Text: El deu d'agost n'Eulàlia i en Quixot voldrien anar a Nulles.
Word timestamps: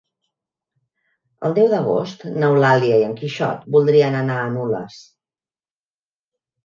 El 1.49 1.53
deu 1.59 1.67
d'agost 1.73 2.25
n'Eulàlia 2.43 2.97
i 3.01 3.05
en 3.09 3.13
Quixot 3.21 3.69
voldrien 3.77 4.21
anar 4.23 4.39
a 4.47 4.51
Nulles. 4.57 5.01